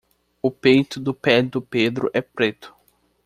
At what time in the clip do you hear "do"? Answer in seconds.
0.99-1.13, 1.43-1.61